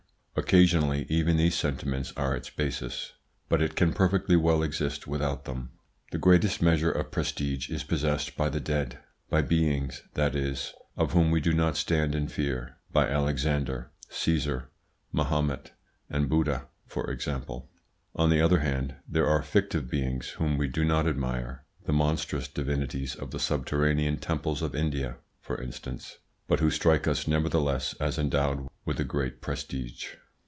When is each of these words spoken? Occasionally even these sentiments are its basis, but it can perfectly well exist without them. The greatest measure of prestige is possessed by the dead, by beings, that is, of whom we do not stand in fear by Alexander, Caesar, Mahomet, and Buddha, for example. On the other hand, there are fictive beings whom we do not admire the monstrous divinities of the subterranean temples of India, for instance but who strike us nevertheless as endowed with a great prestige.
Occasionally 0.37 1.05
even 1.09 1.35
these 1.35 1.55
sentiments 1.55 2.13
are 2.15 2.35
its 2.37 2.49
basis, 2.49 3.11
but 3.49 3.61
it 3.61 3.75
can 3.75 3.91
perfectly 3.93 4.37
well 4.37 4.63
exist 4.63 5.05
without 5.05 5.43
them. 5.43 5.71
The 6.11 6.17
greatest 6.17 6.61
measure 6.61 6.89
of 6.91 7.11
prestige 7.11 7.69
is 7.69 7.83
possessed 7.83 8.37
by 8.37 8.47
the 8.47 8.61
dead, 8.61 8.97
by 9.29 9.41
beings, 9.41 10.03
that 10.13 10.33
is, 10.33 10.73
of 10.95 11.11
whom 11.11 11.31
we 11.31 11.41
do 11.41 11.51
not 11.53 11.75
stand 11.77 12.15
in 12.15 12.27
fear 12.29 12.77
by 12.93 13.09
Alexander, 13.09 13.91
Caesar, 14.09 14.69
Mahomet, 15.11 15.73
and 16.09 16.29
Buddha, 16.29 16.67
for 16.87 17.11
example. 17.11 17.69
On 18.15 18.29
the 18.29 18.41
other 18.41 18.59
hand, 18.59 18.95
there 19.07 19.27
are 19.27 19.43
fictive 19.43 19.89
beings 19.91 20.29
whom 20.29 20.57
we 20.57 20.69
do 20.69 20.85
not 20.85 21.07
admire 21.07 21.65
the 21.85 21.93
monstrous 21.93 22.47
divinities 22.47 23.15
of 23.15 23.31
the 23.31 23.39
subterranean 23.39 24.17
temples 24.17 24.61
of 24.61 24.73
India, 24.73 25.17
for 25.41 25.61
instance 25.61 26.19
but 26.47 26.59
who 26.61 26.71
strike 26.71 27.05
us 27.07 27.27
nevertheless 27.27 27.93
as 27.99 28.17
endowed 28.17 28.67
with 28.85 28.99
a 28.99 29.05
great 29.05 29.39
prestige. 29.41 30.07